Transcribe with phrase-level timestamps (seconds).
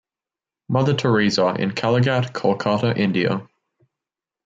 [0.67, 3.47] Mother Teresa in Kalighat, Kolkata, India.